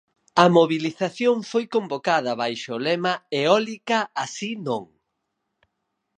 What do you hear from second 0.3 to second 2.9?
A mobilización foi convocada baixo o